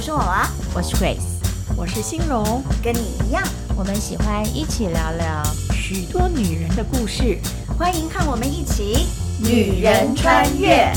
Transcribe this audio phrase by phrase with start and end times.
[0.00, 3.42] 我是我娃，我是 Grace，我是欣荣，跟你一样，
[3.76, 5.44] 我们喜欢一起聊聊
[5.74, 7.36] 许多女人的故事，
[7.78, 9.04] 欢迎和我们一起
[9.44, 10.90] 女人穿越。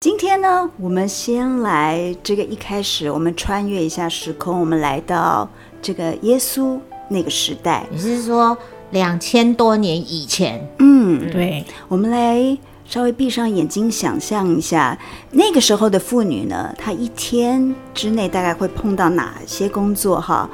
[0.00, 5.46] 今天呢，我们先来这个一开始，我们穿越一下时空，我们来到
[5.82, 7.84] 这个耶稣那个时代。
[7.90, 8.56] 你是说
[8.92, 10.66] 两千多年以前？
[10.78, 12.56] 嗯，对，我们来。
[12.88, 14.98] 稍微闭上眼睛，想象一下
[15.32, 20.48] 那个时候的妇女呢，她一天之内大概会碰到哪些工作哈？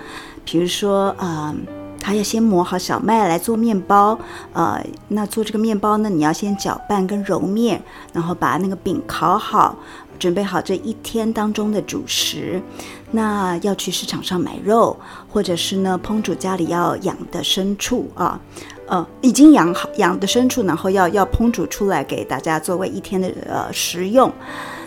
[0.44, 1.54] 比如说啊、
[2.00, 4.18] 她要先磨好小麦来做面包，
[4.52, 7.80] 呃，那做这个面包呢，你要先搅拌跟揉面，
[8.12, 9.76] 然后把那个饼烤好，
[10.18, 12.60] 准备好这一天当中的主食。
[13.12, 14.96] 那要去市场上买肉，
[15.32, 18.40] 或者是呢烹煮家里要养的牲畜啊。
[18.86, 24.32] 呃，已经养好养的牲畜，然后要要烹煮出来给大家作为一天的呃食用。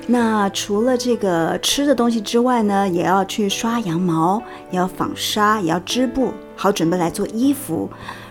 [0.10, 7.90] 那除了这个吃的东西之外呢，也要去刷羊毛，也要纺纱，也要织布，好准备来做衣服。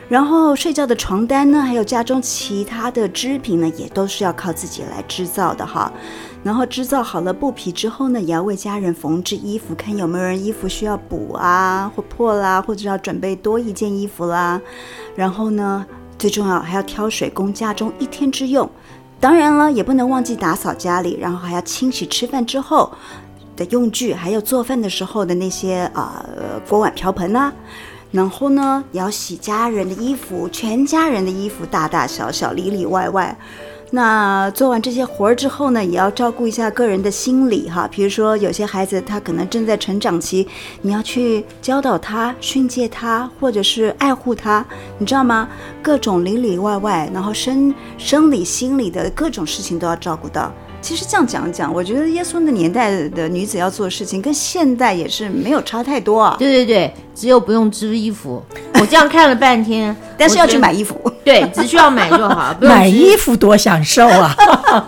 [0.09, 5.93] 然后睡觉的床单呢，还有家中其他的织品呢，也都是要靠自己来制造的哈。
[6.47, 14.61] 然后制造好了布匹之后呢，也要为家人缝制衣服，看有没有人衣服需要补啊，或破啦，或者要准备多一件衣服啦。
[15.17, 15.85] 然后呢，
[16.17, 18.71] 最重要还要挑水供家中一天之用。
[19.19, 22.93] 当然了，也不能忘记打扫家里，然后还要清洗吃饭之后
[23.57, 27.53] 的用具，还有做饭的时候的那些啊、呃、锅碗瓢盆啊。
[28.13, 33.37] 然后呢，也要洗家人的衣服，全家人的衣服，大大小小，里里外外。
[33.97, 37.89] 那做完这些活儿之后呢，也要照顾一下个人的心理哈。
[37.91, 40.47] 比如说，有些孩子他可能正在成长期，
[40.83, 44.63] 你要去教导他、训诫他，或者是爱护他，
[44.99, 45.49] 你知道吗？
[45.83, 50.53] 各种里里外外，然后生生理、心理的各种事情都要照顾到。
[50.81, 56.37] 其实这样讲讲，我觉得耶稣那年代的女子要做的事情，跟现代也是没有差太多啊。
[56.39, 58.41] 对对对，只有不用织衣服。
[58.75, 61.01] 我这样看了半天， 但是要去买衣服。
[61.25, 62.55] 对，只需要买就好。
[62.55, 64.37] 不用买衣服多享受啊！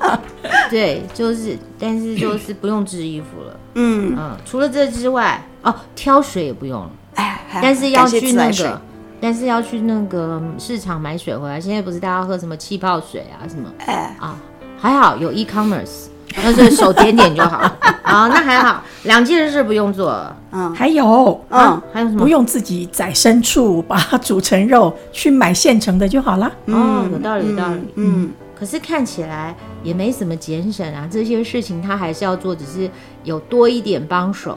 [0.70, 3.56] 对，就是，但是就是不用织衣服了。
[3.74, 6.90] 嗯嗯，除了这之外，哦，挑水也不用了。
[7.14, 8.80] 哎，但是要去那个，
[9.20, 11.60] 但是要去那个市场买水回来。
[11.60, 13.68] 现在不是大家喝什么气泡水啊什么？
[13.84, 14.36] 哎啊。
[14.80, 16.06] 还好有 e-commerce，
[16.36, 17.58] 那是手点点就好。
[18.02, 20.24] 啊， 那还好，两件事不用做。
[20.52, 22.20] 嗯，还有，嗯，还有什么？
[22.20, 26.50] 不用自己宰牲畜，把它煮成肉，去买现成的就好了。
[26.66, 27.80] 哦，有道理，有道理。
[27.96, 32.88] 嗯，可是看起来也没什么节省啊，这些事情他还是要做，只是
[33.24, 34.56] 有多一点帮手。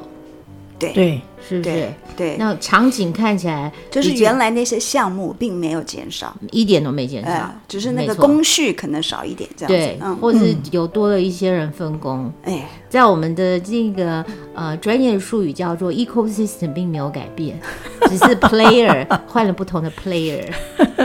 [0.82, 1.70] 对对，是不是？
[1.70, 9.78] 对，对，那场景看起来就是原来那些项目并没有减少，一点都没减少，呃，只是那个工序可能少一点这样子。
[9.78, 12.32] 对，嗯，或是有多了一些人分工。
[12.44, 17.60] 哎，在我们的这个呃专业术语叫做 ecosystem，并没有改变，
[18.10, 20.44] 只是 player 换了不同的 player。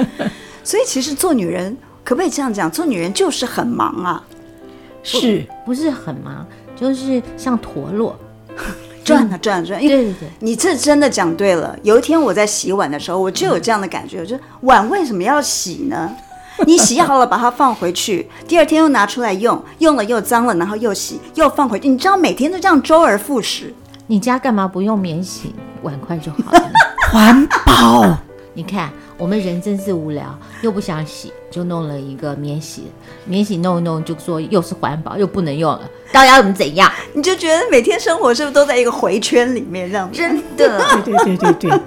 [0.65, 2.71] 所以其实做女人可不可以这样讲？
[2.71, 4.25] 做女人就是很忙啊，
[5.03, 6.47] 是不，不是很忙？
[6.75, 8.19] 就是像陀螺。
[9.07, 11.79] 转啊转啊转，因为你这真的讲对了。
[11.83, 16.11] 有一天我在洗碗的时候，我就有这样的感觉，就碗为什么要洗呢？
[16.67, 23.73] 你洗好了把它放回去，第二天又拿出来用，用了又脏了，然后又洗又放回去，你知道每天都这样周而复始。
[24.09, 26.71] 你家干嘛不用免洗碗筷就好了？
[27.13, 28.17] 环保。
[28.55, 28.91] 你看。
[29.19, 32.85] 我们人真是无聊，又不想洗，就弄了一个免洗，
[33.25, 36.91] 免洗弄一弄，就说又是环保，又不能用了，到底要怎么怎样？
[37.15, 40.11] 你就觉得每天生活是不是都在一个回圈里面这样？
[40.13, 41.81] 真的，对对对对对，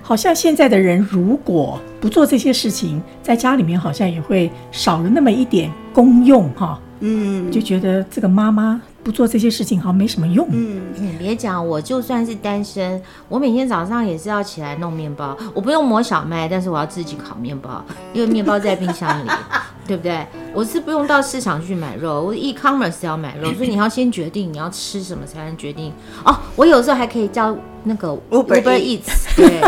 [0.00, 6.80] 好像现在的人如果不做这些事情，在家里面好像也会少了那么一点功用哈。
[7.00, 8.80] 嗯，就觉得这个妈妈。
[9.02, 10.46] 不做这些事情好像没什么用。
[10.50, 15.36] 嗯，你别讲，我就算是单身，我每天早上也是要起来弄面包。
[15.52, 19.30] 我不用磨小麦，但是我要自己烤面包，因为面包在冰箱里，
[19.86, 20.24] 对不对？
[20.54, 25.92] 我是不用到市场去买肉，我 e-commerce 要买肉， 所以你要先决定你要吃什么，才能决定。
[26.24, 29.60] 哦，我有时候还可以叫那个 Uber Eats，对，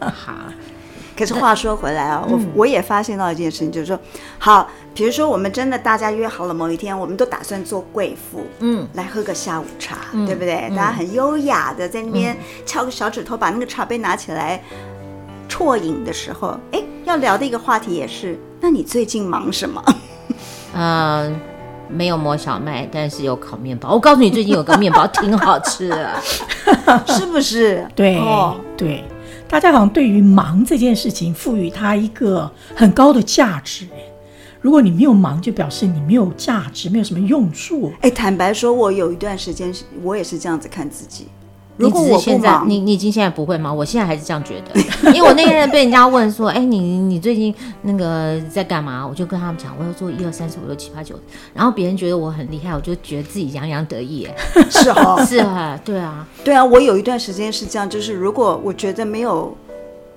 [0.00, 0.34] 好。
[1.16, 3.98] 可是话说回来啊，我我也发现到一件事情，就是说，
[4.38, 9.96] 好，比如说我们真的大家约好了某一天，我们都打算做贵妇，嗯，来喝个下午茶，
[10.26, 10.68] 对不对？
[10.70, 12.36] 大家很优雅的在那边
[12.66, 14.62] 敲个小指头，把那个茶杯拿起来
[15.48, 19.82] 啜饮的时候，哎，要聊的一个话题也是，那你最近忙什么？
[20.74, 21.40] 嗯，
[21.88, 23.94] 没有磨小麦，但是有烤面包。
[23.94, 26.10] 我告诉你，最近有个面包 挺好吃的，
[27.06, 27.88] 是不是？
[27.94, 29.02] 对，哦，对。
[29.48, 33.86] 大家好像对于忙这件事情赋予它一个很高的价值。
[34.60, 37.92] 如果你没有忙，就表示你没有价值，没有什么用处。
[38.00, 39.72] 哎，坦白说，我有一段时间，
[40.02, 41.28] 我也是这样子看自己。
[41.76, 43.72] 如果我现在，你你已经现在不会吗？
[43.72, 44.80] 我现在还是这样觉得，
[45.12, 49.06] 因为我那天被人家问说，哎，你你最近那个在干嘛？
[49.06, 51.14] 我就跟他们讲，我要做一二三四五六七八九，
[51.52, 54.26] 然后别人觉得我很厉害，我就觉得自己洋洋得意。
[54.70, 59.54] 是哦，是啊，对啊，对啊，我有一段时间是这样，就是如果我觉得没有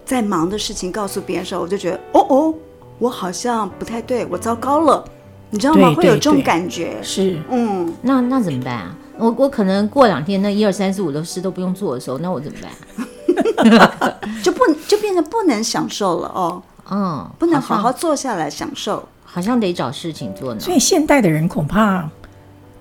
[0.05, 2.53] 在忙的事情告诉别人的时候，我就觉得，哦哦，
[2.99, 5.03] 我好像不太对，我糟糕了，
[5.49, 5.93] 你知道吗？
[5.93, 6.97] 会有这种感觉。
[7.01, 8.95] 是，嗯，那那怎么办啊？
[9.19, 14.15] 我我可能过两天那一二三四五的事都不用做的时候，那我怎么办？
[14.41, 16.61] 就不就变成不能享受了哦。
[16.89, 20.59] 嗯，不能好好坐下来享受，好像得找事情做呢。
[20.59, 22.09] 所以现代的人恐怕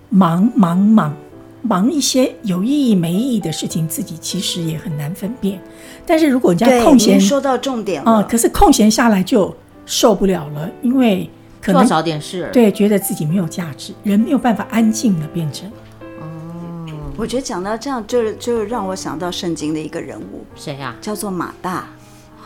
[0.08, 1.14] 忙忙忙
[1.61, 5.61] 忙一些有意义没意义的事情，自己其实也很难分辨。
[6.06, 9.55] 但是如果人家空闲，说到重点了，嗯，可是空闲下来就
[9.85, 11.29] 受不了了，因为
[11.61, 15.70] 可能少点事，对，觉得自己没有价值，人没有办法安静的变成。
[17.18, 20.94] 我觉得讲到这样，就就让我想到圣经的一个人物，谁呀？
[21.00, 21.84] 叫做马大。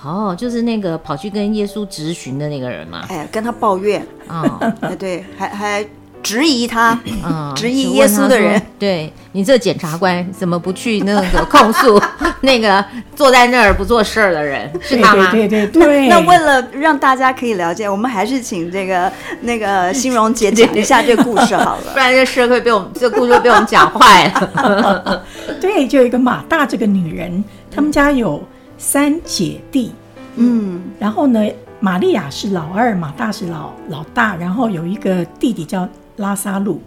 [0.03, 3.05] 哦，就是那个跑去跟耶稣质询的那个人嘛。
[3.11, 4.05] 哎，跟他抱怨。
[4.29, 5.87] 哦， 哎，对，还还。
[6.23, 12.01] 质疑他，嗯，质疑耶稣的人，对你这检察官怎么不去那个控诉
[12.43, 12.85] 那个
[13.17, 14.71] 坐在那儿不做事儿的人？
[14.81, 15.31] 是他吗？
[15.33, 16.09] 对对对对。
[16.09, 19.11] 那为了让大家可以了解，我们还是请这个
[19.41, 25.25] 那个欣荣姐讲一下这个故事好了， 不然这事会被我们这个、故事会被我们讲坏了。
[25.61, 27.43] 对，就有一个马大这个女人，
[27.75, 28.43] 他们家有
[28.79, 29.93] 三姐弟，
[30.37, 31.41] 嗯，然后呢，
[31.81, 35.89] 玛利亚是老二，马大是老老大，然后有一个弟弟叫。
[36.23, 36.81] 拉萨路，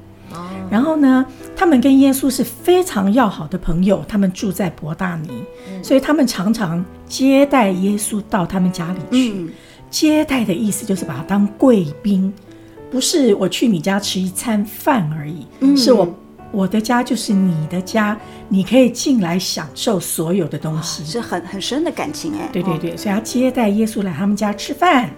[0.72, 1.24] 然后呢，
[1.56, 5.30] 他们跟耶稣是非常要好的朋友，他们住在伯大尼，
[5.84, 9.34] 所以他们常常接待耶稣到他们家里去。
[9.36, 9.50] 嗯、
[9.92, 12.34] 接待的意思就是把他当贵宾，
[12.90, 16.08] 不是我去你家吃一餐饭而已，嗯、是我
[16.52, 18.18] 我的家就是你的家，
[18.48, 22.50] 你可以进来享受所有的东西，是很很深的感情哎。
[22.52, 25.10] 对对对，所以他接待耶稣来他们家吃饭。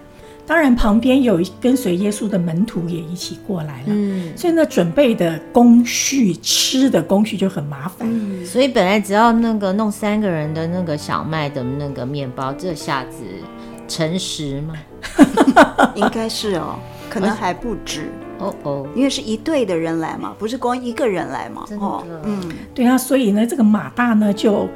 [0.48, 8.08] 当然，旁边有跟随耶稣的门徒也一起过来了，嗯，所以那准备的工序、吃的工序就很麻烦。
[8.10, 13.18] 嗯，所以本来只要那个弄三个人的那个小麦的那个面包，这下子
[13.86, 14.74] 成十吗？
[15.94, 16.76] 应该是哦，
[17.10, 22.40] 可能还不止哦哦，因为是一队的人来嘛，不是光一个人来嘛，哦，嗯，
[22.74, 24.66] 对啊，所以呢，这个马大呢就。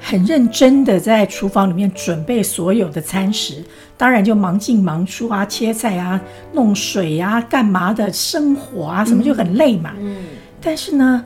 [0.00, 3.62] 很认真的在厨房里面准备所有的餐食，
[3.96, 6.20] 当然就忙进忙出啊，切菜啊，
[6.52, 9.92] 弄水啊，干嘛的，生火啊，什么就很累嘛。
[9.98, 10.24] 嗯。
[10.60, 11.24] 但是呢，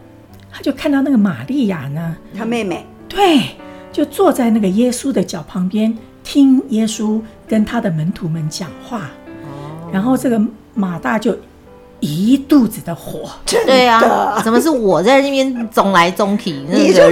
[0.51, 3.41] 他就看到那个玛利亚呢，他妹妹，对，
[3.93, 9.11] 就坐在那个耶稣的脚旁边，听耶稣跟他的门徒们讲话。
[9.45, 9.91] 哦。
[9.93, 10.41] 然后这个
[10.75, 11.37] 马大就。
[12.01, 16.51] 一肚子的火，对啊，怎么是我在那边总来总去？
[16.69, 17.03] 你就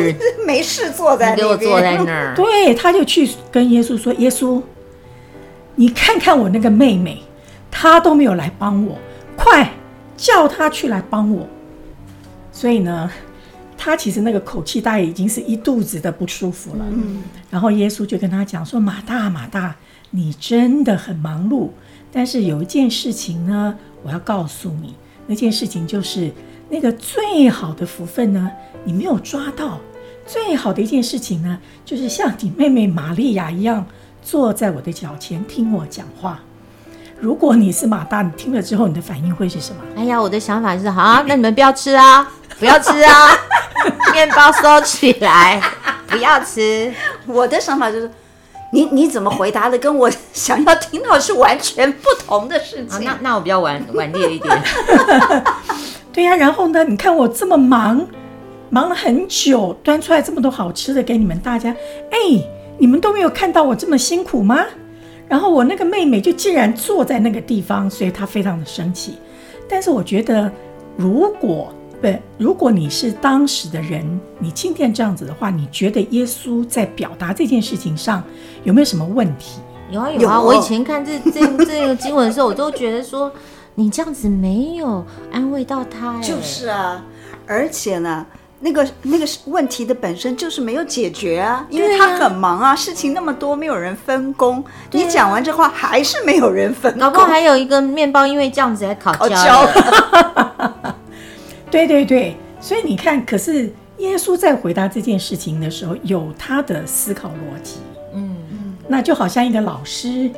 [0.47, 2.35] 没事坐在那边，给我坐在那儿。
[2.37, 4.61] 对，他就去跟耶稣说：“耶稣，
[5.77, 7.23] 你看看我那个妹妹，
[7.71, 8.99] 她都没有来帮我，
[9.35, 9.73] 快
[10.15, 11.47] 叫她去来帮我。”
[12.53, 13.11] 所以呢，
[13.79, 16.85] 他其实那个口气大概已经是一肚子的不舒服了。
[16.91, 19.75] 嗯，然后耶稣就跟他讲说：“马大，马大，
[20.11, 21.71] 你真的很忙碌，
[22.13, 24.95] 但是有一件事情呢。”我要告诉你，
[25.27, 26.31] 那件事情就是
[26.69, 28.51] 那个最好的福分呢，
[28.85, 29.79] 你没有抓到。
[30.27, 33.85] 最好的一件事情呢，就是像你妹妹玛利亚一样，
[34.23, 36.41] 坐在我的脚前听我讲话。
[37.19, 39.81] 如果你是马大，你听了之后，你的反应会是什么？
[39.97, 42.29] 哎呀，我的想法是好啊，那你们不要吃啊，
[42.59, 43.29] 不要吃啊，
[44.13, 45.61] 面包收起来，
[46.07, 46.93] 不要吃。
[47.27, 48.11] 我的想法就是。
[48.73, 49.79] 你你怎么回答的？
[49.79, 52.99] 跟我 想要听到是完全不同的事情。
[52.99, 54.63] 啊、那那我比较顽顽劣一点。
[56.13, 56.83] 对呀、啊，然后呢？
[56.83, 58.07] 你看我这么忙，
[58.71, 61.75] 忙了很久，端出来这么多好吃的给你们大家。
[62.11, 62.19] 哎，
[62.79, 64.65] 你们都没有看到我这么辛苦吗？
[65.29, 69.17] 然后我那个妹妹就竟然坐在那个地方，所以她非常的生气。
[69.69, 70.51] 但是我觉得，
[70.97, 78.21] 如果对，如果你是当时的人，你今天这样子的话，你觉得耶稣在表达这件事情上
[78.65, 79.61] 有没有什么问题？
[79.89, 83.31] 有啊有啊，有我以前看这 这这个经文的时候，我都觉得说
[83.77, 86.19] 你这样子没有安慰到他。
[86.21, 87.01] 就是啊，
[87.47, 88.27] 而且呢，
[88.59, 94.57] 那个那个问题的本身就是没有解决啊，因为他很忙啊，事情那么多，没有人分工。
[94.57, 100.89] 啊、你讲完这话还是没有人分工，搞不好还有一个面包，因为这样子还烤焦了。
[101.73, 107.77] 对对对，所以你看，可是耶稣在回答这件事情的时候，有他的思考逻辑。
[108.13, 110.31] 嗯嗯，那就好像一个老师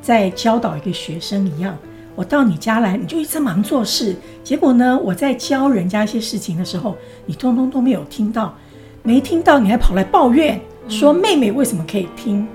[0.00, 1.76] 在教导一个学生一样。
[2.14, 6.96] 我到你家来，你就一直忙做事，结果呢，我在教人家一些事情的时候，
[7.26, 8.56] 你通通都没有听到，
[9.02, 10.58] 没听到，你还跑来抱怨，
[10.88, 12.48] 说妹妹为什么可以听？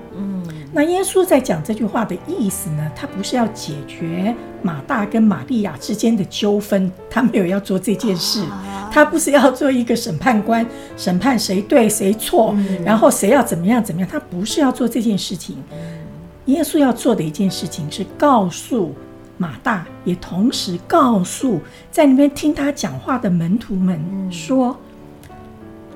[0.76, 2.92] 嗯，那耶稣在讲这句话的意思呢？
[2.94, 8.44] 他不是要解决马大跟玛利亚之间的纠纷，他没有要做这件事。
[8.92, 10.66] 他不是要做一个审判官，
[10.96, 14.08] 审判谁对谁错，嗯、然后谁要怎么样怎么样。
[14.10, 15.56] 他不是要做这件事情。
[16.46, 18.94] 耶稣要做的一件事情是告诉
[19.36, 23.98] 马大，也同时告诉在那边听他讲话的门徒们
[24.30, 24.76] 说，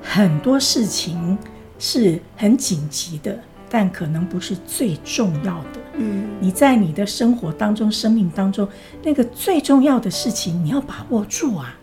[0.01, 1.37] 很多事情
[1.79, 3.39] 是很紧急的，
[3.71, 5.79] 但可能不是最重要的。
[5.95, 8.67] 嗯，你在你的生活当中、生命当中，
[9.01, 11.77] 那个最重要的事情，你要把握住啊。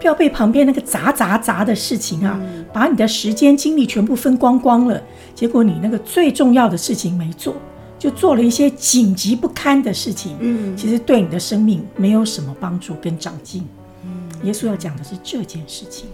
[0.00, 5.00] 不要被旁边那个杂杂杂的事情啊，嗯、把你的时间精力全部分光光了，
[5.36, 7.54] 结果你那个最重要的事情没做，
[7.96, 10.36] 就做了一些紧急不堪的事情。
[10.40, 13.64] 嗯，其实对你的生命没有什么帮助跟长进。
[14.04, 16.08] 嗯，耶稣要讲的是这件事情。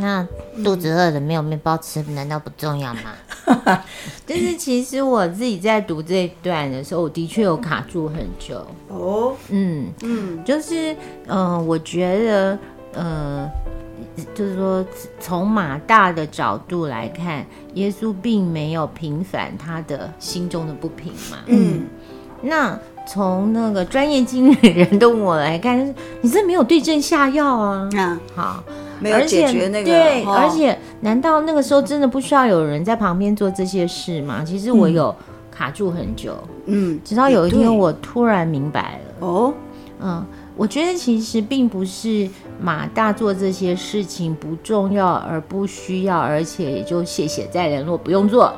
[0.00, 0.26] 那
[0.62, 3.14] 肚子饿了没有面包吃，难道不重要吗？
[4.26, 8.66] 但是其实我自己在读这一段的时候，我的确有卡住很久。
[8.88, 10.92] 哦，嗯嗯，就是
[11.26, 12.58] 嗯、呃，我觉得。
[12.96, 13.50] 呃，
[14.36, 14.86] 就是说，
[15.18, 21.38] 从马大的角度来看，耶稣并没有平反他的心中的不平嘛。
[21.46, 21.88] 嗯，
[22.40, 27.88] 那从那个专业经理人的我来看，你这没有对症下药啊。
[27.94, 28.62] 嗯，好，
[29.00, 29.90] 没有解决那个。
[29.90, 34.44] 对，而且难道那个时候真的不需要有人在旁边做这些事吗？
[34.44, 35.14] 其实我有
[35.50, 36.36] 卡住很久。
[36.66, 39.26] 嗯，直到有一天我突然明白了。
[39.26, 39.54] 哦，
[40.00, 40.24] 嗯。
[40.56, 42.28] 我觉得其实并不是
[42.62, 48.52] 马大做这些事情不重要而不需要，而且也就谢谢再联络不用做。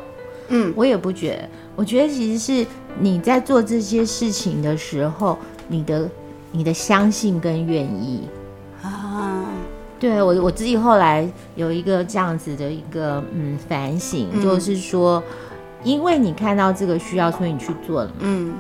[0.48, 1.48] 嗯，我也不觉得。
[1.74, 2.66] 我觉得其实是
[3.00, 5.38] 你在做这些事情的时候，
[5.68, 6.06] 你的
[6.52, 8.35] 你的相信跟愿意啊。
[9.98, 15.22] 对，我我自己后来有一个这样子的一个嗯反省，嗯、就是说，
[15.82, 18.12] 因为你看到这个需要，所以你去做了。
[18.20, 18.54] 嗯。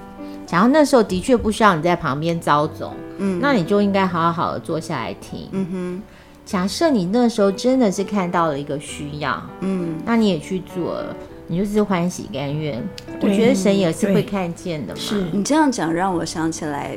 [0.46, 5.48] 假如那时候的确不需要你在旁边招总，嗯，那你就应该好好的坐下来听。
[5.50, 6.02] 嗯哼，
[6.44, 11.16] 假设你那时候真的是看到了一个需要，嗯，那你也去做了，
[11.48, 12.80] 你就是欢喜甘愿。
[13.20, 15.00] 我觉得神也是会看见的嘛。
[15.00, 16.96] 是你这样讲让我想起来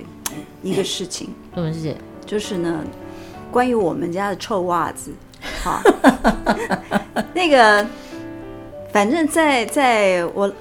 [0.61, 1.95] 一个事情，什么事情？
[2.27, 2.83] 就是呢，
[3.51, 5.11] 关于我们家的臭袜子。
[5.63, 5.81] 好，
[7.33, 7.85] 那个，
[8.91, 10.51] 反正在在我，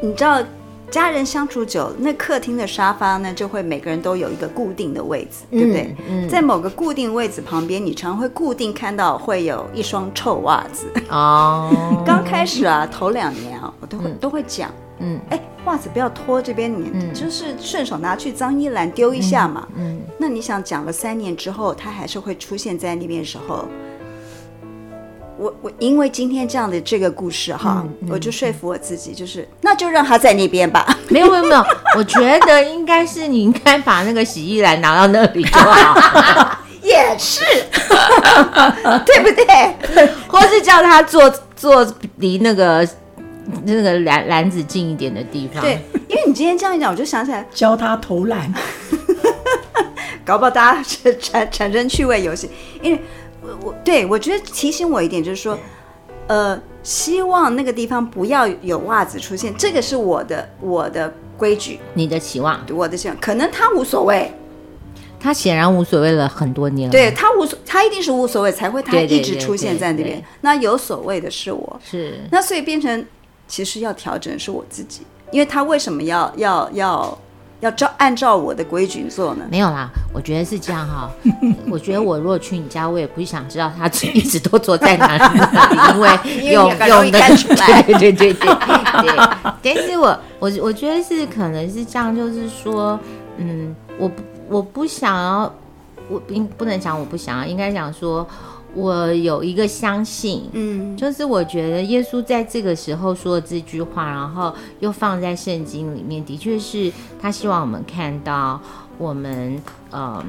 [0.00, 0.42] 你知道。
[0.88, 5.96] 家人相处久，那客厅的沙发呢，就会每个人都有一个固定的位置，嗯、对不对？
[6.08, 10.86] 嗯、在某个固定位置旁边，你常会固定看到会有一双臭袜子。
[11.10, 11.68] 哦，
[12.06, 19.66] 刚开始啊，头两年啊，我都会、嗯、都会讲，嗯，哎，袜子不要脱这边，你、嗯、就是顺手拿去脏衣篮丢一下嘛。
[19.76, 23.68] 嗯，嗯那你想讲了三年之后，它还是会出现在那边的时候。
[25.38, 30.96] 我我因为今天这样的这个故事哈，我就说服我自己，就是那就让他在那边吧。
[31.10, 31.62] 没有没有没有，
[31.94, 36.58] 我觉得应该是你应该把那个洗衣篮拿到那里就好。
[36.82, 37.42] 也是，
[39.04, 40.08] 对不对？
[40.28, 42.88] 或是叫他坐坐离那个
[43.64, 45.62] 那个篮篮子近一点的地方。
[45.62, 48.52] 对，因为你今天这样一讲，我就想起来教他投篮，
[50.24, 52.50] 搞不好大家产产生趣味游戏，
[52.82, 53.00] 因为。
[53.62, 55.56] 我对我觉得提醒我一点就是说，
[56.26, 64.32] 呃，希望那个地方不要有袜子出现，这个是我的我的规矩，你的期望，我的期望，可能他无所谓，
[65.20, 73.06] 他显然无所谓了很多年了，对他无所，他一定是无所谓才会他一直出现在那边，那有所谓的是我，是，那所以变成
[73.48, 77.18] 其实要调整是我自己，因为他为什么要要要。
[77.60, 79.46] 要照按照我的规矩做呢？
[79.50, 81.10] 没有啦，我觉得是这样哈。
[81.70, 87.80] 我觉得我如果去你家，我也不想知道他一直都坐在哪里，因为 有有的出来。
[87.88, 89.46] 对对对对对。
[89.62, 93.00] 但是我我我觉得是可能是这样，就是说，
[93.38, 94.10] 嗯，我
[94.50, 95.54] 我不想要，
[96.10, 98.28] 我应不能讲我不想要，应该讲说。
[98.76, 108.60] 我有一个相信，嗯，就是我觉得耶稣在这个时候说的这句话，然后又放在圣经里面，的确是他希望我们看到
[108.98, 109.58] 我们，
[109.92, 110.22] 嗯，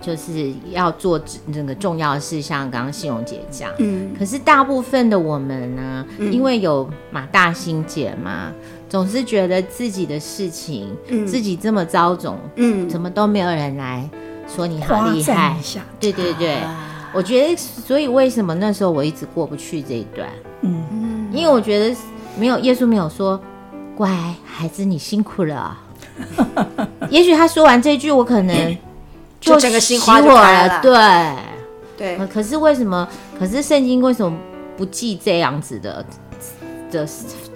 [0.00, 8.50] 就是要做那个重要的事，像刚刚信荣姐讲，嗯，可是大部分的我们呢，嗯，因为有马大心姐嘛，
[8.88, 14.08] 总是觉得自己的事情，嗯，自己这么遭总，嗯，怎么都没有人来
[14.48, 15.58] 说你好厉害，
[16.00, 16.56] 对对对。
[17.12, 20.28] 我觉得，所以为什么那时候我一直过不去这一段？
[20.62, 21.96] 嗯，因为我觉得
[22.38, 23.40] 没有耶稣没有说，
[23.96, 24.08] 乖
[24.44, 25.76] 孩子，你辛苦了。
[27.10, 28.76] 也许他说完这句，我可能
[29.40, 30.80] 就整个心花就开了。
[31.96, 33.08] 对对，可是为什么？
[33.38, 34.36] 可是圣经为什么
[34.76, 36.04] 不记这样子的
[36.90, 37.08] 的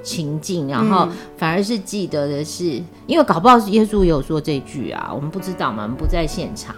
[0.02, 6.74] 情境，然后反而是记得的是，因为搞不好耶稣有说这句啊，我们不知道嘛，我们不在现场。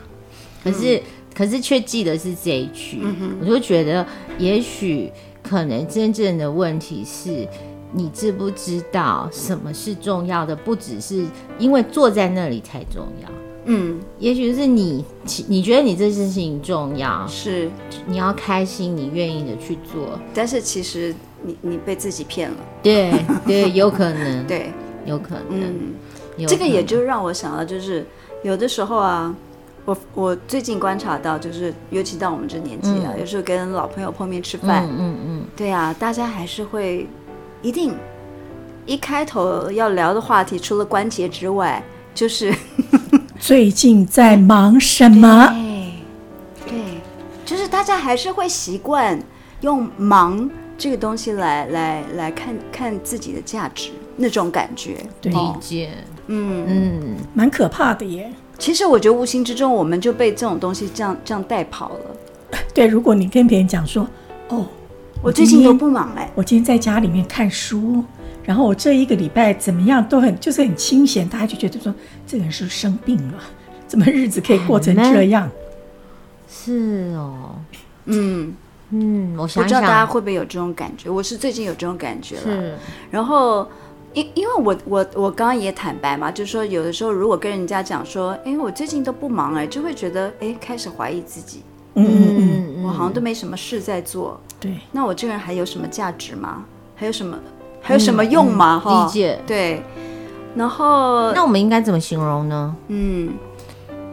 [0.65, 1.01] 可是，
[1.37, 3.03] 可是却记得是这一句，
[3.41, 4.07] 我就觉得，
[4.39, 5.13] 也许
[5.43, 7.47] 可能真正的问题是。
[7.93, 10.55] 你知不知道什么是重要的？
[10.55, 11.25] 不只是
[11.57, 13.29] 因为坐在那里才重要。
[13.67, 15.03] 嗯，也许是你，
[15.47, 17.71] 你觉得你这件事情重要，是
[18.05, 20.19] 你要开心，你愿意的去做。
[20.35, 22.57] 但是其实你你被自己骗了。
[22.83, 23.13] 对
[23.47, 24.45] 对，有可能。
[24.47, 24.73] 对，
[25.07, 26.47] 有可能。
[26.47, 28.05] 这个也就让我想到，就是
[28.43, 29.35] 有的时候啊，
[29.87, 35.45] 我我最近观察到，就是尤其到我们这年纪啊，嗯、有时候跟老朋友碰面吃饭，嗯嗯，嗯。
[35.57, 37.09] 对啊，大家还是会。
[37.63, 37.97] 一定，
[38.85, 41.83] 一开头要聊的话题，除了关节之外，
[42.15, 42.55] 就是
[43.41, 45.49] 最近在忙什么？
[45.49, 47.01] 对，对，
[47.45, 49.19] 就是大家还是会习惯
[49.63, 55.91] 用忙这个东西来来来看看自己的价值那种感觉，理解，
[56.27, 56.67] 嗯。
[56.69, 58.31] 嗯，蛮可怕的耶。
[58.59, 62.59] 其实我觉得无形之中我们就被这种东西这样这样带跑了。
[62.75, 64.07] 对，如果你跟别人讲说，
[64.49, 64.67] 哦。
[65.23, 68.05] 我最近都不忙哎，我今天在家里面看书，
[68.45, 71.93] 然后我这一个礼拜怎么样都很就是很清闲，大家就觉得说
[72.27, 73.39] 这个人是不是生病了？
[73.89, 75.51] 怎么日子可以过成这样？
[76.49, 77.57] 是哦，
[78.05, 78.55] 嗯
[78.91, 81.11] 嗯，我想不知道大家会不会有这种感觉？
[81.11, 82.79] 我是最近有这种感觉了。
[83.11, 83.67] 然后
[84.17, 91.63] 因因为我我我刚刚也坦白嘛，就是说有的时候如果跟人家讲说，哎，我最近都不忙哎，就会觉得哎，开始怀疑自己。
[91.93, 94.41] 嗯嗯嗯，我好像都没什么事在做。
[94.59, 96.65] 对，那我这个人还有什么价值吗？
[96.95, 97.39] 还有什么，
[97.83, 98.81] 还有什么用吗？
[98.83, 99.39] 哈、嗯，理解。
[99.47, 99.83] 对，
[100.55, 102.75] 然后那我们应该怎么形容呢？
[102.89, 103.35] 嗯，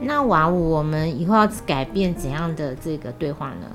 [0.01, 3.67] 那娃，我们以后要改变怎样的这个对话呢？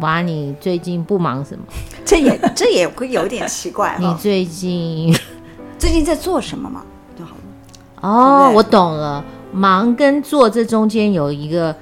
[0.00, 1.64] 娃，你最近不忙什么？
[2.04, 3.96] 这也 这也会有点奇怪。
[4.00, 5.14] 你最近
[5.78, 6.82] 最近在做什么嘛？
[7.18, 8.08] 就好了。
[8.08, 11.74] 哦，我懂了，忙跟做这中间有一个。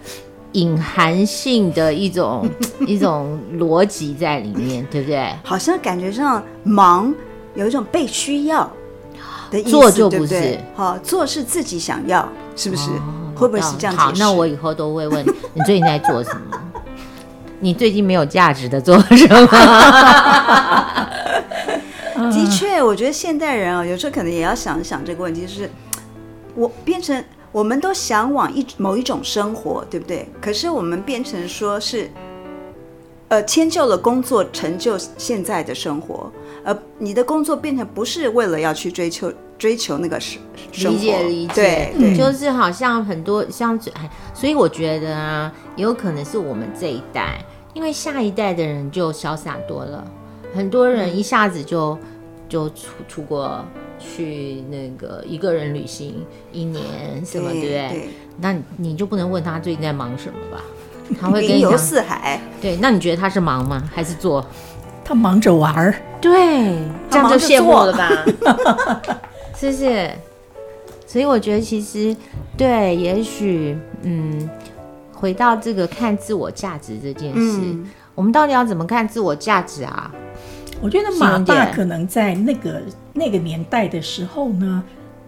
[0.55, 2.47] 隐含性的一种
[2.87, 5.35] 一种逻辑在里面，对不对？
[5.43, 7.11] 好像感觉上忙
[7.55, 8.71] 有一种被需要
[9.51, 10.61] 的意思，做就不是。
[10.75, 12.91] 好，做是自己想要，是不是？
[12.91, 13.97] 哦、会不会是这样？
[13.97, 16.59] 好，那我以后都会问你最近在做什么？
[17.63, 19.47] 你最近没有价值的做什么？
[22.31, 25.71] 的确，我觉得现代人啊，有时候可能也要想一想这个问题，就是
[26.55, 27.25] 我变成。
[27.53, 30.27] 我们都向往一某一种生活，对不对？
[30.41, 32.11] 可是我们变成说是，
[33.29, 36.33] 呃，迁就了工作成就现在的生活，
[36.65, 40.41] 而你的工作变成不是为了要去追求追求那个生
[40.73, 43.79] 生活，理解理解，对，对就是好像很多像，
[44.33, 47.39] 所以我觉得啊，有可能是我们这一代，
[47.75, 50.05] 因为下一代的人就潇洒多了，
[50.55, 51.99] 很多人一下子就、嗯、
[52.49, 53.65] 就出出国。
[54.05, 57.89] 去那个一个人旅行一年什么，对不对？
[57.89, 58.09] 对，
[58.41, 60.61] 那你就不能问他最近在忙什么吧？
[61.21, 62.41] 他会跟你游四海。
[62.61, 63.89] 对，那你觉得他是忙吗？
[63.95, 64.45] 还是做？
[65.05, 65.95] 他忙着玩儿。
[66.21, 66.77] 对，
[67.09, 69.21] 这样就羡慕了吧？
[69.55, 70.19] 谢谢。
[71.07, 72.17] 所以我觉得其实
[72.57, 74.51] 对，也许嗯，
[75.23, 80.13] 回到这个看自我价值这件事，嗯、我们到底要怎么看自我价值啊？
[80.81, 82.83] 我觉得马爸可能在那个
[83.13, 84.83] 那个年代的时候呢，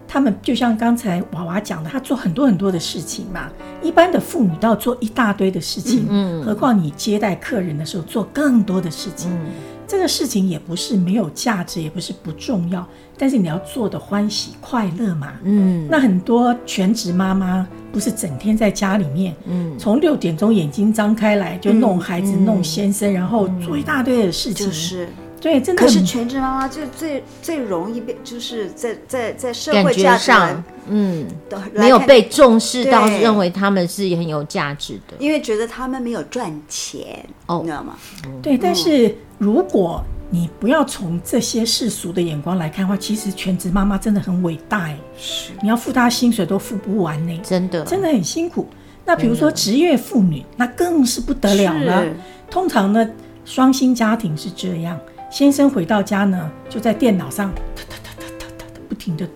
[0.05, 3.49] 他们就像刚才娃娃讲的，他做很多很多的事情嘛。
[3.81, 9.45] 一般的妇女都要做一大堆的事情，嗯，何况你接待客人的时候做更多的事情，嗯，
[9.87, 12.85] 这个事情也不是没有价值，也不是不重要，
[13.17, 15.87] 但是你要做的欢喜快乐嘛，嗯。
[15.89, 25.07] 那很多全职妈妈不是整天在家里面，嗯，从六点钟眼睛张开来就弄孩子、弄先生，然后做一大堆的事情，就是。
[25.41, 25.81] 对，真的。
[25.83, 31.27] 可是全职妈妈就最最容易被，就是在在在社会价值上，嗯，
[31.71, 37.95] 没有被重视到，认为他们是很有价值的，因为觉得他们没有赚钱，哦，你知道吗？
[38.41, 48.67] 对，但是如果你不要从这些世俗的眼光来看的话，其实全职妈妈真的很伟大，是，你要付她薪水都付不完呢，真的，真的很辛苦。
[49.05, 52.03] 那比如说职业妇女，那更是不得了了。
[52.49, 53.07] 通常呢，
[53.45, 54.99] 双薪家庭是这样。
[55.29, 59.27] 先生回到家呢，就在电脑上哒哒哒哒哒哒不停的，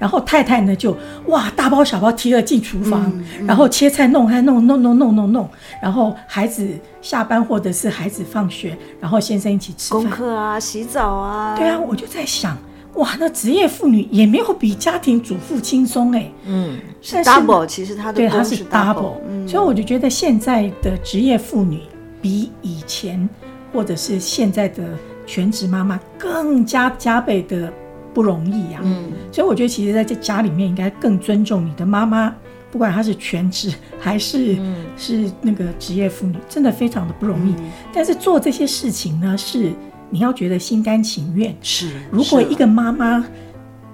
[0.00, 5.48] 然后太太呢就哇大包小包提了进厨房，嗯嗯、然后切菜弄还弄弄弄弄弄弄，
[5.80, 6.66] 然后孩子
[7.02, 12.56] 下班或者是孩子放学，然后先生一起吃饭功课啊，洗澡啊，对啊，我就在想，
[12.94, 16.32] 哇，那职业妇女也没有比家庭主妇轻松哎。
[16.46, 21.82] 嗯，是 double，其实她的对她是 double，嗯，所以我就觉得现在的职业妇女
[22.22, 23.28] 比以前
[23.72, 24.82] 或者是现在的
[25.26, 27.72] 全职妈妈更加加倍的
[28.14, 28.80] 不容易呀。
[28.82, 32.34] 嗯，所以我觉得其实在这家里面应该更尊重你的妈妈，
[32.70, 34.56] 不管她是全职 还是
[34.96, 37.54] 是那个职业妇女，真的非常的不容易。
[37.92, 39.72] 但是做这些事情呢是。
[40.12, 41.88] 你要觉得心甘情愿是。
[42.10, 43.24] 如果一个妈妈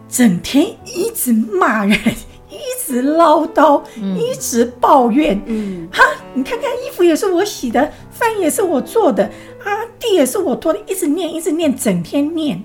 [0.09, 1.95] 整天一直骂人，
[2.49, 6.03] 一直唠叨，嗯、一直抱怨，嗯，哈，
[6.33, 9.25] 你看看衣服也是我洗的，饭也是我做的，
[9.63, 9.69] 啊，
[10.01, 12.63] 地也是我拖的，一直念，一直念，整天念，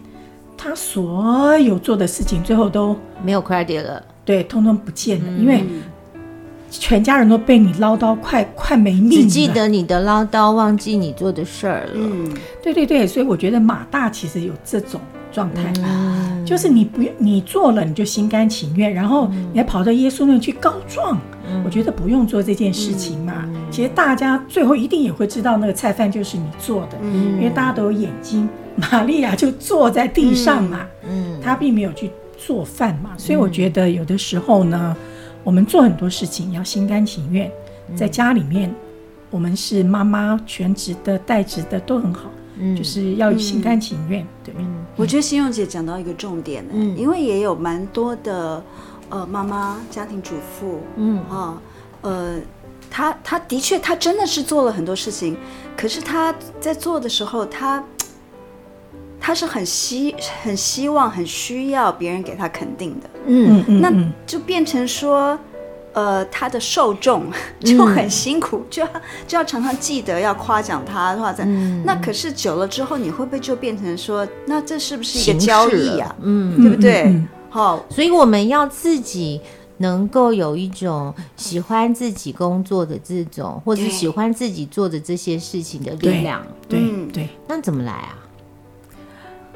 [0.61, 5.63] 她所有做的事情最后都没有 credit 了，对，通通不见了，嗯、因为。
[6.73, 11.91] 全家人都被你唠叨快快没命了，只记得你的唠叨，忘记你做的事儿了。
[11.95, 15.01] 嗯，对对对，所以我觉得马大其实有这种
[15.33, 21.19] 状态，嗯、就是你不你做了你就心甘情愿，然后你还跑到耶稣那去告状。
[21.45, 23.43] 嗯、我觉得不用做这件事情嘛。
[23.47, 28.47] 嗯、其实大家最后一定也会知道那个菜饭就是你做的，嗯、因为大家都有眼睛。
[28.75, 34.95] 玛利亚就坐在地上嘛，嗯，她并没有去做饭嘛，所以我觉得有的时候呢。
[35.43, 37.51] 我们做很多事情要心甘情愿，
[37.95, 38.71] 在家里面，
[39.31, 42.29] 我们是妈妈，全职的、代职的都很好，
[42.59, 44.23] 嗯，就是要心甘情愿。
[44.43, 44.53] 对，
[44.95, 48.63] 我觉得心用姐讲到一个重点呢，因为也有蛮多的
[49.09, 51.59] 呃妈妈、家庭主妇，嗯啊，
[52.01, 52.39] 呃，
[52.91, 55.35] 她她的确她真的是做了很多事情，
[55.75, 57.83] 可是她在做的时候，她。
[59.21, 63.93] 他是很希很希望很需要别人给他肯定的，嗯，那
[64.25, 65.37] 就变成说，
[65.93, 67.25] 呃，他的受众
[67.59, 68.89] 就很辛苦，嗯、 就要
[69.27, 76.15] 就要常常记得要夸奖他的话，在、嗯、那可是久了之后，你会不会就变成说，那这是不是一个交易啊？
[76.21, 77.15] 嗯，对不对？
[77.49, 79.39] 好、嗯，所以我们要自己
[79.77, 86.41] 能够有一种喜欢自己工作的这种，或者喜欢自己做的这些事情的力量。
[86.67, 88.17] 对对，对，那怎么来啊？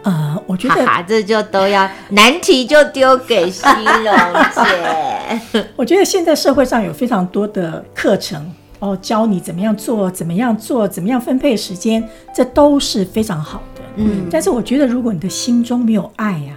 [0.06, 4.15] 呃，我觉得哈哈，这就都要难题就丢给西荣
[4.54, 5.65] 姐。
[5.76, 13.82] 我觉得现在社会上有非常多的课程哦，教你怎么样做，怎么样做，怎么样分配时间，这都是非常好的。
[13.96, 16.54] 嗯，但是我觉得如果你的心中没有爱呀，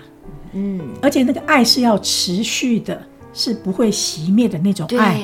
[0.53, 3.01] 嗯，而且那个爱是要持续的。
[3.39, 5.23] 是不会熄灭的那种爱，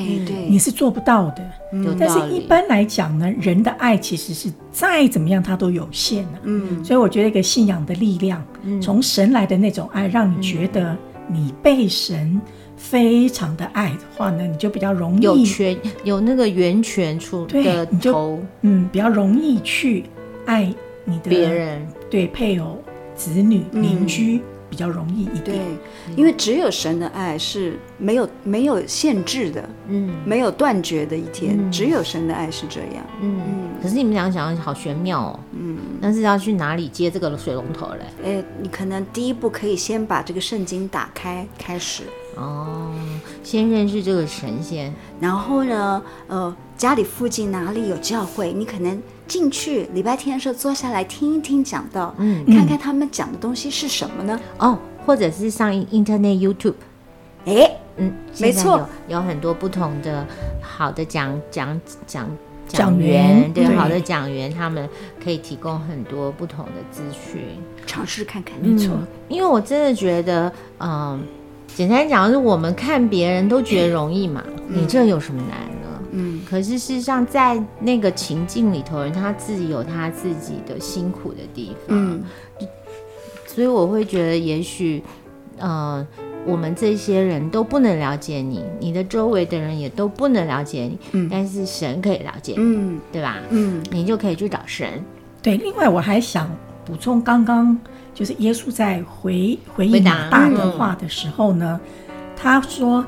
[0.48, 1.44] 你是做不到的。
[1.72, 6.38] 嗯、但是一般来讲呢，人的爱其实是再怎么样，它都有限的。
[6.44, 10.96] 嗯，所以我觉得一个信仰的力量，嗯、从神来的那种爱，让你觉得
[11.27, 12.40] 你被神
[12.77, 20.05] 非常的爱的话呢，你就比较容易有权有那个源泉出的头，就嗯，比较容易去
[20.46, 20.72] 爱
[21.05, 22.79] 你的别人，对配偶、
[23.16, 24.37] 子女、邻居。
[24.37, 24.42] 嗯
[24.75, 25.61] 比较容易一点，对，
[26.17, 33.41] 因为只有神的爱是没有没有限制的，嗯，没有断绝的一天，嗯、只有神的爱是这样，嗯。
[33.47, 38.01] 嗯，可是你们俩想好玄妙哦，嗯，但是要去哪里接这个水龙头嘞？
[38.25, 42.03] 哎，你可能第一步可以先把这个圣经打开，开始。
[42.35, 42.91] 哦，
[43.45, 49.01] 先认识这个神仙，然后呢，呃，家里附近哪里有教会，你可能。
[49.27, 54.39] 进去礼拜天的时候坐下来听一听讲道，嗯，看看他们讲的东西是什么呢？
[54.59, 56.75] 哦，或者是上 Internet YouTube，
[57.47, 60.27] 哎，嗯，没错，有很多不同的
[60.61, 62.29] 好的讲讲讲
[62.69, 64.89] 讲员，对，好的讲员，他们
[65.23, 67.43] 可以提供很多不同的资讯，
[67.87, 68.59] 尝试看看。
[68.61, 68.97] 没错，
[69.29, 71.23] 因为我真的觉得，嗯，
[71.75, 75.74] 简单讲是我们看别人都觉得容易嘛，你这有什么难？
[76.16, 81.88] 嗯，可是事实上，在那个情境里头，人他自己有他自己的辛苦的地方。
[81.88, 82.22] 嗯，
[83.46, 85.03] 所以我会觉得，也许，
[85.59, 86.07] 呃，
[86.46, 90.98] 我们这些人都不能了解你，你的周围的人也都不能了解你。
[91.11, 93.38] 嗯，但是神可以了解你，嗯，对吧？
[93.50, 95.05] 嗯，你就可以去找神。
[95.42, 96.48] 对，另外我还想
[96.85, 97.77] 补充，刚刚
[98.14, 103.05] 就是耶稣在回回应马大的话的时候呢，嗯，他说：“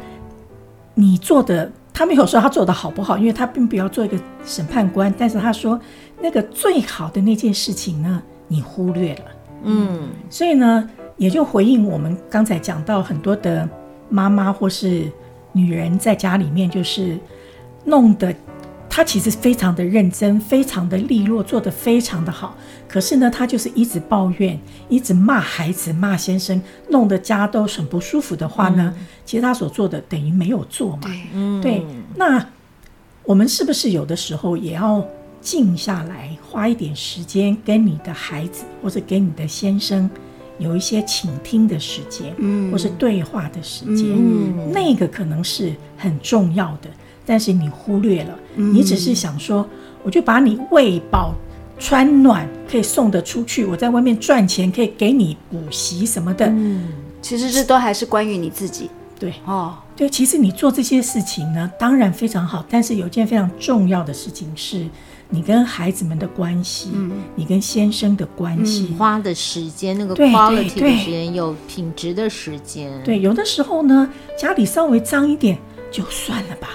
[0.94, 5.12] 你做的。”他没有说他做的好不好，因为他并不要做一个审判官。
[5.16, 5.80] 但是他说，
[6.20, 9.20] 那个最好的那件事情呢，你忽略了。
[9.62, 13.66] 嗯，所以呢，也就回应我们刚才讲到很多的
[14.11, 15.11] 妈妈或是
[15.52, 17.18] 女人在家里面，就是
[17.82, 18.35] 弄得。
[18.96, 22.56] 他其实非常的认真，非常的利落，做得非常的好。
[22.88, 31.02] 可是呢，他就是一直抱怨，一直骂孩子，骂先生，弄得家都很不舒服的话呢，嗯、其实他所做的等于没有做嘛。
[31.02, 31.85] 对，嗯、对。
[32.14, 32.42] 那
[33.22, 35.06] 我们是不是有的时候也要
[35.42, 40.09] 静下来，花一点时间跟你的孩子或者给你的先生
[40.59, 46.88] 有一些倾听的时间，嗯，或是对话的时间，嗯那个可能是很重要的，
[47.26, 49.68] 但是你忽略了，你只是想说，
[50.02, 51.34] 我就把你喂饱、
[51.78, 56.84] 穿暖，可以送得出去，我在外面赚钱，可以给你补习什么的，嗯，
[57.20, 64.86] 其实这都还是关于你自己，对，哦，对，其实你做这些事情呢，当然非常好，但是有件非常重要的事情是。
[65.28, 72.92] 你跟孩子们的关系，嗯、你跟先生的关系，嗯、花的时间，那个 quality 的时间，有品质的时间。
[73.02, 74.08] 对，有的时候呢，
[74.38, 75.58] 家里稍微脏一点
[75.90, 76.68] 就算了吧，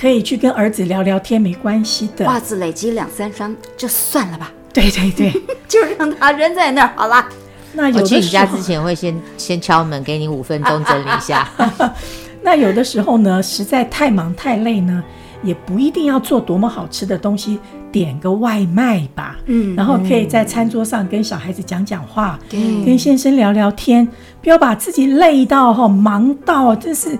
[0.00, 2.24] 可以去跟儿子聊聊天，没关系的。
[2.24, 4.50] 袜子累积两三双就算了吧。
[4.72, 5.30] 对对对，
[5.68, 7.26] 就让他扔在那儿好了。
[7.74, 11.46] 那有的时候我去你家之前会先先敲门，给你五分钟整理一下。
[12.42, 15.04] 那有的时候呢，实在太忙太累呢，
[15.42, 17.58] 也不一定要做多么好吃的东西。
[17.92, 24.06] 点个外卖吧，嗯，然后可以在餐桌上跟小孩子讲讲话，嗯、跟先生聊聊天，
[24.40, 27.18] 不要把自己累到哈，忙到真是，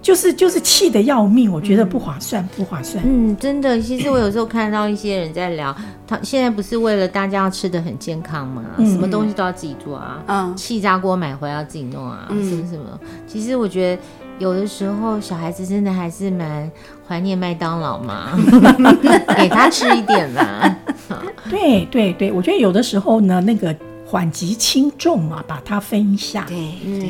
[0.00, 3.02] 就是就是气得要命，我觉得不划算，不划算。
[3.06, 5.74] 嗯，真的，其实我有时候看到一些人在聊，
[6.06, 8.62] 他现在不是为了大家要吃的很健康吗？
[8.78, 12.98] 嗯、什么东西都要自己做啊，嗯，气炸锅买回来要自己弄啊，嗯、什么什么。
[13.26, 14.02] 其实我觉得。
[14.38, 16.70] 有的时候，小孩子真的还是蛮
[17.08, 18.38] 怀念麦当劳嘛，
[19.36, 20.76] 给他吃一点吧。
[21.50, 23.74] 对对对，我觉得有的时候呢，那个。
[24.10, 26.56] 缓急轻重嘛，把它分一下，对，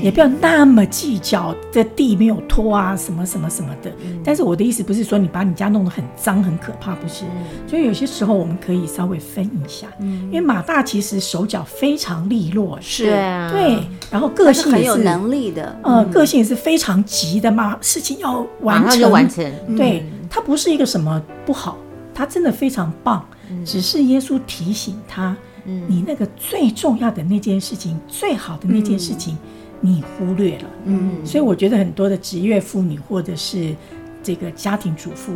[0.02, 3.90] 也不要那么计较这地没有拖啊，什么什么什么的。
[4.04, 7.24] 嗯、但是我的意思不是说你把你家弄得很脏很可怕，不是。
[7.26, 13.04] 嗯、所以有些时候我们可以稍微分一下，嗯、因为马大其实手脚非常利落，是，
[13.52, 13.78] 对，
[14.10, 18.98] 然后个性也是，是很有能力的，呃，个性也是非常急的嘛，事情要完成。
[18.98, 19.44] 就完成。
[19.76, 21.78] 对，他不是一个什么不好，
[22.12, 25.36] 他真的非常棒，嗯、只是耶稣提醒他。
[25.64, 29.36] 你那个最重要的那件事情，最好的那件事情，
[29.80, 30.64] 你忽略了。
[30.84, 33.74] 嗯，所以我觉得很多的职业妇女或者是
[34.22, 35.32] 这个家庭主妇，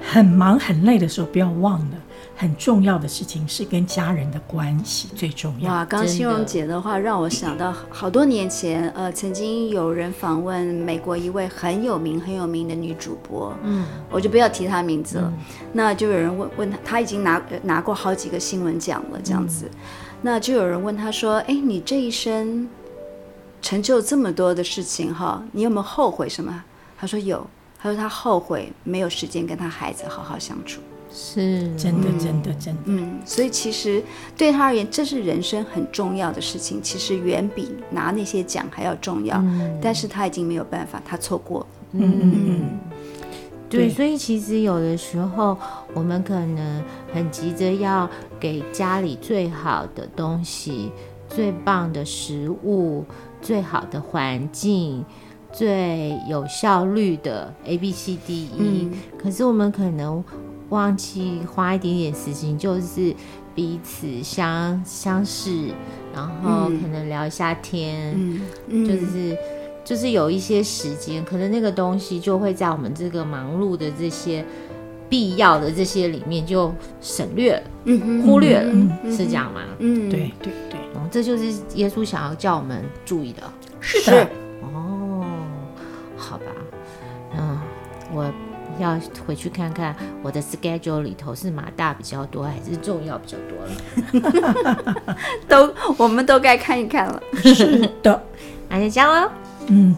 [0.00, 1.96] 很忙很累的时候，不要忘了，
[2.40, 5.72] 很重要的事情是跟家人的关系最重要。
[5.72, 15.32] 哇，刚欣荣姐的话让我想到好多年前，呃，曾经有人访问美国一位很有名很有名的女主播，嗯，我就不要提她名字了。
[15.36, 19.64] 嗯、那就有人问问她，她已经拿拿过好几个新闻奖了，这样子。
[19.72, 19.78] 嗯、
[20.22, 22.68] 那就有人问她说：“哎，你这一生
[23.60, 26.64] 成就这么多的事情，哈，你有没有后悔什么？”
[26.96, 27.44] 她说有。
[27.80, 30.80] 她说她后悔没有时间跟她孩子好好相处，
[31.12, 32.80] 是真的，真的，真的。
[32.84, 34.02] 嗯，所以其实
[34.36, 39.38] 对他而言，这是人生很重要的事情，其实远比拿那些奖还要重要。
[39.38, 41.66] 嗯，但是他已经没有办法，他错过了。
[41.92, 42.78] 嗯嗯嗯，嗯
[43.68, 45.56] 对，对，所以其实有的时候
[45.94, 50.92] 我们可能很急着要给家里最好的东西、
[51.28, 53.04] 最棒的食物、
[53.40, 55.04] 最好的环境。
[55.50, 60.22] 最有效率的 A B C D E，嗯，可是我们可能
[60.70, 63.14] 忘记花一点点时间，就是
[63.54, 65.68] 彼此相相识，
[66.14, 69.36] 然后可能聊一下天，嗯嗯，就是
[69.84, 74.44] 就是有一些时间，可能那个东西就会在我们这个忙碌的这些
[75.08, 78.72] 必要的这些里面就省略了，嗯，忽略了，
[79.10, 79.62] 是这样吗？
[79.78, 83.42] 嗯，对对对，哦，这就是耶稣想要叫我们注意的，
[83.80, 84.28] 是的。
[84.62, 85.24] 哦
[86.16, 86.44] 好吧，
[87.38, 87.58] 嗯，
[88.12, 88.30] 我
[88.78, 95.06] 要回去看看我的 schedule 里头是马大比较多还是重要比较多了。
[95.48, 97.22] 都，我们都该看一看了。
[97.42, 98.22] 是的，
[98.68, 99.30] 那就这样喽。
[99.68, 99.96] 嗯。